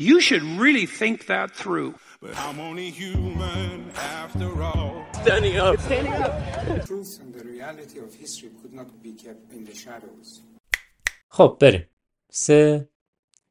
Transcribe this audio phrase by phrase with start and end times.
[0.00, 1.94] You should really think that through.
[2.22, 3.90] But I'm only human
[4.22, 5.04] after all.
[5.22, 5.74] Standing up.
[6.86, 10.42] truth and the reality of history could not be kept in the shadows.
[11.28, 11.86] خب بریم
[12.30, 12.88] سه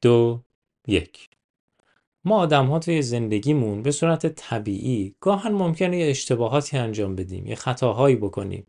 [0.02, 0.44] دو
[0.88, 1.29] یک
[2.25, 7.55] ما آدم ها توی زندگیمون به صورت طبیعی گاهن ممکنه یه اشتباهاتی انجام بدیم یه
[7.55, 8.68] خطاهایی بکنیم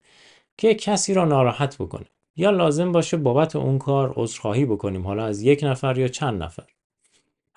[0.57, 2.07] که کسی را ناراحت بکنه
[2.37, 6.67] یا لازم باشه بابت اون کار عذرخواهی بکنیم حالا از یک نفر یا چند نفر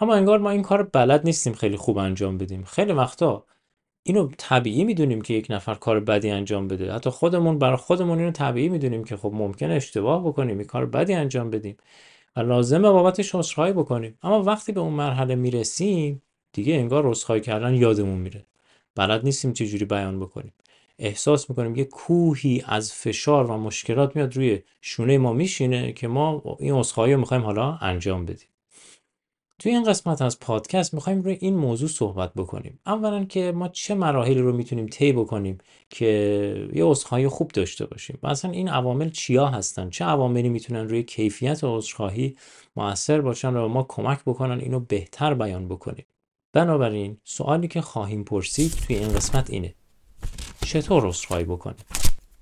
[0.01, 2.63] اما انگار ما این کار بلد نیستیم خیلی خوب انجام بدیم.
[2.63, 3.45] خیلی وقتا
[4.03, 6.93] اینو طبیعی می‌دونیم که یک نفر کار بدی انجام بده.
[6.93, 11.13] حتی خودمون برای خودمون اینو طبیعی می‌دونیم که خب ممکنه اشتباه بکنیم این کار بدی
[11.13, 11.77] انجام بدیم
[12.35, 14.17] و لازمه بابتش عذرخواهی بکنیم.
[14.23, 16.21] اما وقتی به اون مرحله می‌رسیم
[16.53, 18.45] دیگه انگار عذرخواهی کردن یادمون میره.
[18.95, 20.53] بلد نیستیم چجوری بیان بکنیم.
[20.99, 26.57] احساس می‌کنیم یه کوهی از فشار و مشکلات میاد روی شونه ما میشینه که ما
[26.59, 28.47] این عذرخواهی رو می‌خوایم حالا انجام بدیم.
[29.61, 32.79] توی این قسمت از پادکست می‌خوایم روی این موضوع صحبت بکنیم.
[32.85, 35.57] اولا که ما چه مراحلی رو می‌تونیم طی بکنیم
[35.89, 36.05] که
[36.73, 41.03] یه عذرخواهی خوب داشته باشیم و اصلا این عوامل چیا هستن؟ چه عواملی می‌تونن روی
[41.03, 42.35] کیفیت عذرخواهی
[42.75, 46.05] موثر باشن و ما کمک بکنن اینو بهتر بیان بکنیم؟
[46.53, 49.75] بنابراین سوالی که خواهیم پرسید توی این قسمت اینه.
[50.65, 51.85] چطور عذرخواهی بکنیم؟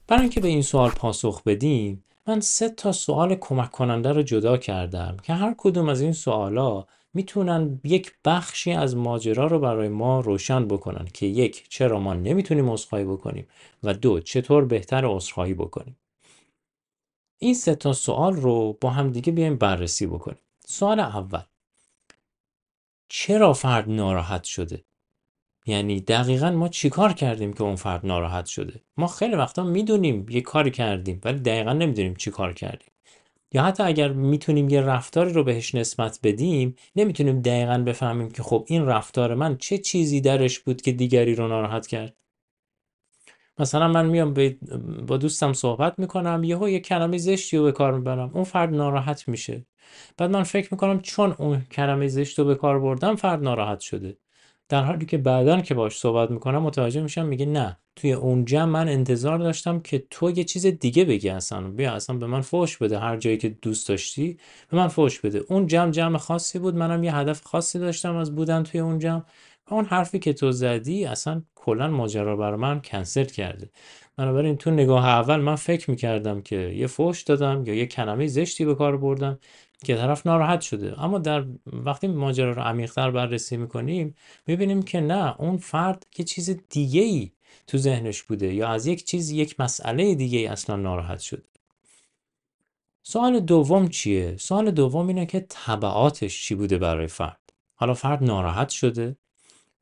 [0.07, 4.57] برای اینکه به این سوال پاسخ بدیم من سه تا سوال کمک کننده رو جدا
[4.57, 10.19] کردم که هر کدوم از این سوالا می‌تونن یک بخشی از ماجرا رو برای ما
[10.19, 13.47] روشن بکنن که یک چرا ما نمی‌تونیم عذرخواهی بکنیم
[13.83, 15.97] و دو چطور بهتر عذرخواهی بکنیم.
[17.37, 20.39] این سه تا سوال رو با هم دیگه بیایم بررسی بکنیم.
[20.65, 21.41] سوال اول.
[23.09, 24.83] چرا فرد ناراحت شده؟
[25.65, 30.41] یعنی دقیقا ما چیکار کردیم که اون فرد ناراحت شده؟ ما خیلی وقتا می‌دونیم یه
[30.41, 32.91] کاری کردیم ولی دقیقا نمی‌دونیم چی کار کردیم.
[33.53, 38.65] یا حتی اگر می‌تونیم یه رفتاری رو بهش نسبت بدیم نمی‌تونیم دقیقا بفهمیم که خب
[38.67, 42.15] این رفتار من چه چیزی درش بود که دیگری رو ناراحت کرد.
[43.59, 44.33] مثلا من میام
[45.07, 49.27] با دوستم صحبت می‌کنم یهو یه کلمه زشتی رو به کار می‌برم اون فرد ناراحت
[49.27, 49.65] میشه.
[50.17, 54.17] بعد من فکر می‌کنم چون اون کلمه زشت رو به کار بردم فرد ناراحت شده.
[54.69, 57.77] در حالی که بعدا که باش صحبت می‌کنم متوجه میشم میگه نه.
[57.95, 61.61] توی اون جمع من انتظار داشتم که تو یه چیز دیگه بگی اصلا.
[61.71, 62.99] بیا اصلا به من فوش بده.
[62.99, 64.37] هر جایی که دوست داشتی
[64.71, 65.43] به من فوش بده.
[65.49, 66.75] اون جمع جمع خاصی بود.
[66.75, 69.21] منم یه هدف خاصی داشتم از بودن توی اون جمع.
[69.71, 73.69] و اون حرفی که تو زدی اصلا کلا ماجرا برای من کنسل کرده.
[74.17, 78.65] بنابراین تو نگاه اول من فکر می‌کردم که یه فوش دادم یا یه کلمه زشتی
[78.65, 79.39] به کار بردم.
[79.83, 81.03] که طرف ناراحت شده.
[81.03, 84.15] اما در وقتی ماجرا رو عمیقتر بررسی می‌کنیم
[84.47, 87.31] می‌بینیم که نه اون فرد یه چیز دیگه ای
[87.67, 91.43] تو ذهنش بوده یا از یک چیز یک مسئله دیگه اصلا ناراحت شده.
[93.03, 98.69] سوال دوم چیه؟ سوال دوم اینه که طبعاتش چی بوده برای فرد؟ حالا فرد ناراحت
[98.69, 99.15] شده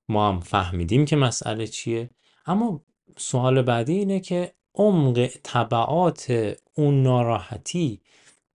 [0.09, 2.09] ما هم فهمیدیم که مسئله چیه.
[2.45, 2.83] اما
[3.17, 8.01] سوال بعدی اینه که عمق طبعات اون ناراحتی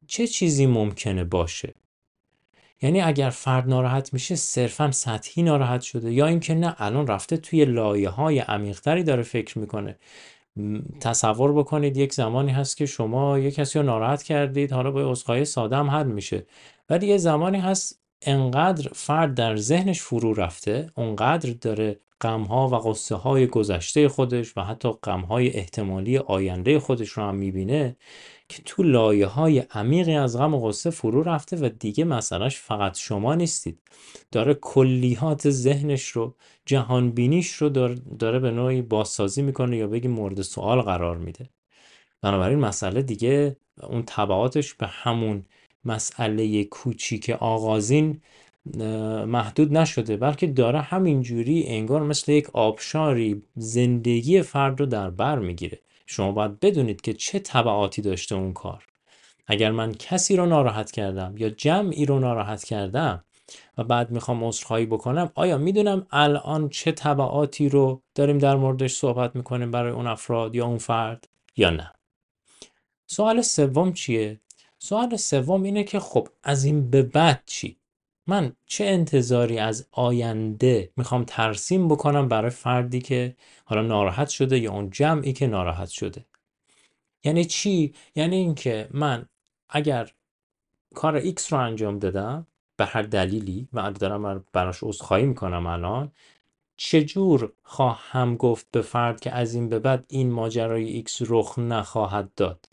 [0.07, 1.75] چه چیزی ممکنه باشه؟
[2.83, 7.65] یعنی اگر فرد ناراحت میشه صرفا سطحی ناراحت شده یا اینکه نه الان رفته توی
[7.65, 9.99] لایه های عمیقتری داره فکر می‌کنه.
[11.01, 15.45] تصور بکنید یک زمانی هست که شما یک کسی رو ناراحت کردید حالا با عذرخواهی
[15.45, 16.47] ساده هم حل میشه.
[16.91, 23.15] ولی یه زمانی هست انقدر فرد در ذهنش فرو رفته اونقدر داره غمها و قصه
[23.15, 27.97] های گذشته خودش و حتی غمهای احتمالی آینده خودش رو هم می‌بینه
[28.49, 32.99] که تو لایه های عمیقی از غم و غصه فرو رفته و دیگه مسئلهش فقط
[32.99, 33.79] شما نیستید.
[34.33, 37.69] داره کلیات ذهنش رو جهان بینیش رو
[38.19, 41.51] داره, به نوعی بازسازی می‌کنه یا بگی مورد سوال قرار میده.
[42.23, 45.45] بنابراین مسئله دیگه اون طبعاتش به همون
[45.85, 48.21] مسئله کوچیک آغازین
[49.27, 55.79] محدود نشده بلکه داره همینجوری انگار مثل یک آبشاری زندگی فرد رو در بر می‌گیره.
[56.07, 58.87] شما باید بدونید که چه طبعاتی داشته اون کار.
[59.47, 63.25] اگر من کسی رو ناراحت کردم یا جمعی رو ناراحت کردم
[63.79, 69.37] و بعد می‌خوام عذرخواهی بکنم آیا می‌دونم الان چه طبعاتی رو داریم در موردش صحبت
[69.37, 71.93] می‌کنیم برای اون افراد یا اون فرد یا نه؟
[73.07, 74.41] سوال سوم چیه؟
[74.85, 77.77] سوال سوم اینه که خب از این به بعد چی؟
[78.27, 84.73] من چه انتظاری از آینده می‌خوام ترسیم بکنم برای فردی که حالا ناراحت شده یا
[84.73, 86.25] اون جمعی که ناراحت شده؟
[87.25, 89.27] یعنی چی؟ یعنی اینکه من
[89.69, 90.11] اگر
[90.95, 92.47] کار X رو انجام دادم
[92.77, 96.13] به هر دلیلی و دارم براش عذرخواهی می‌کنم الان
[96.77, 102.35] چجور خواهم گفت به فرد که از این به بعد این ماجرای X رخ نخواهد
[102.35, 102.72] داد؟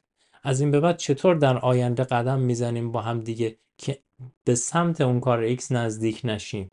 [0.49, 3.99] از این به بعد چطور در آینده قدم می‌زنیم با هم دیگه که
[4.43, 6.69] به سمت اون کار X نزدیک نشیم؟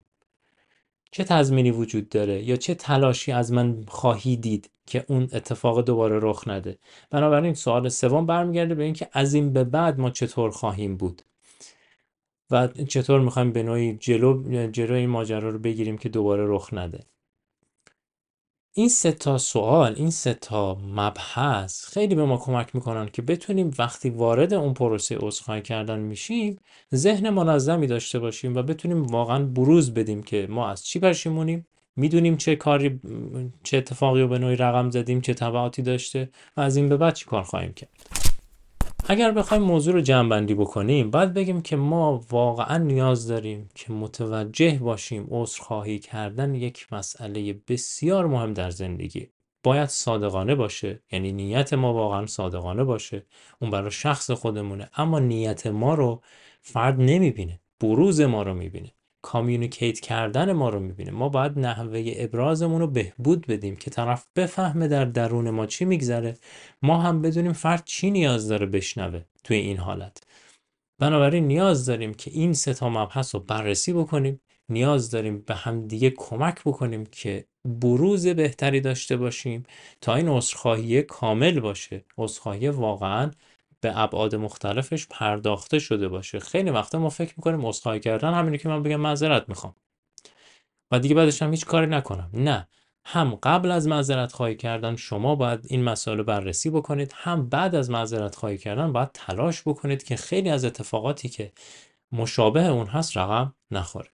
[1.11, 6.19] چه تضمینی وجود داره یا چه تلاشی از من خواهی دید که اون اتفاق دوباره
[6.23, 6.78] رخ نده؟
[7.11, 11.23] بنابراین سوال سوم برمیگرده به اینکه از این به بعد ما چطور خواهیم بود؟
[12.50, 17.00] و چطور می‌خوایم به نوعی جلو جلوی این ماجرا رو بگیریم که دوباره رخ نده؟
[18.78, 23.70] این سه تا سوال این سه تا مبحث خیلی به ما کمک می‌کنن که بتونیم
[23.78, 26.58] وقتی وارد اون پروسه عذرخواهی کردن میشیم
[26.94, 32.37] ذهن منظمی داشته باشیم و بتونیم واقعا بروز بدیم که ما از چی پشیمونیم می‌دونیم
[32.37, 33.00] چه کاری
[33.62, 37.14] چه اتفاقی رو به نوعی رقم زدیم چه تبعاتی داشته و از این به بعد
[37.14, 38.25] چی کار خواهیم کرد.
[39.08, 44.78] اگر بخوایم موضوع رو جمعبندی بکنیم باید بگیم که ما واقعا نیاز داریم که متوجه
[44.78, 49.28] باشیم عذرخواهی کردن یک مسئله بسیار مهم در زندگی.
[49.62, 53.26] باید صادقانه باشه یعنی نیت ما واقعا صادقانه باشه
[53.60, 56.22] اون برای شخص خودمونه اما نیت ما رو
[56.60, 58.92] فرد نمی‌بینه بروز ما رو می‌بینه.
[59.26, 61.11] کامیونیکیت کردن ما رو می‌بینه.
[61.11, 66.37] ما باید نحوه ابرازمون رو بهبود بدیم که طرف بفهمه در درون ما چی میگذره.
[66.82, 70.23] ما هم بدونیم فرد چی نیاز داره بشنوه توی این حالت.
[71.00, 74.40] بنابراین نیاز داریم که این سه تا مبحث رو بررسی بکنیم.
[74.69, 77.44] نیاز داریم به هم دیگه کمک بکنیم که
[77.81, 79.62] بروز بهتری داشته باشیم
[80.00, 82.05] تا این عذرخواهی کامل باشه.
[82.19, 83.31] عذرخواهی واقعا
[83.86, 86.38] به ابعاد مختلفش پرداخته شده باشه.
[86.38, 89.74] خیلی وقتا ما فکر می‌کنیم عذرخواهی کردن همینه که من بگم معذرت می‌خوام.
[90.90, 92.30] و دیگه بعدش هم هیچ کاری نکنم.
[92.32, 92.68] نه.
[93.04, 97.90] هم قبل از معذرت خواهی کردن شما باید این مسائل بررسی بکنید هم بعد از
[97.90, 101.52] معذرت خواهی کردن باید تلاش بکنید که خیلی از اتفاقاتی که
[102.12, 104.08] مشابه اون هست رقم نخوره.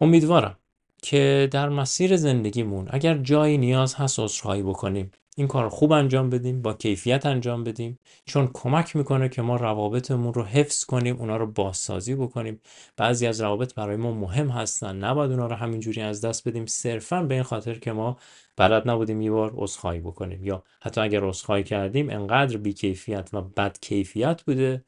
[0.00, 0.58] امیدوارم
[1.02, 5.10] که در مسیر زندگیمون اگر جایی نیاز هست عذرخواهی بکنیم.
[5.36, 7.98] این کار خوب انجام بدیم با کیفیت انجام بدیم.
[8.24, 12.60] چون کمک می‌کنه که ما روابطمون رو حفظ کنیم اونا رو بازسازی بکنیم.
[12.96, 16.66] بعضی از روابط برای ما مهم هستن نباید اونا رو همینجوری از دست بدیم.
[16.66, 18.16] صرفا به این خاطر که ما
[18.56, 20.44] بلد نبودیم یه بار عذرخواهی بکنیم.
[20.44, 24.84] یا حتی اگر عذرخواهی کردیم انقدر بیکیفیت و بد کیفیت بوده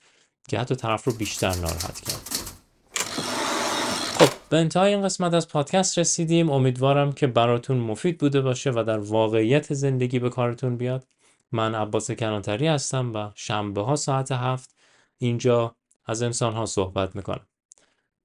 [0.49, 2.34] که حتی طرف رو بیشتر ناراحت کرد.
[4.55, 6.51] به انتهای این قسمت از پادکست رسیدیم.
[6.51, 11.07] امیدوارم که براتون مفید بوده باشه و در واقعیت زندگی به کارتون بیاد.
[11.53, 14.75] من عباس کنانتری هستم و شنبه ها ساعت هفت
[15.19, 15.75] اینجا
[16.07, 17.47] از انسان ها صحبت می‌کنم.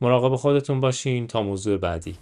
[0.02, 2.16] مراقب خودتون باشین تا موضوع بعدی.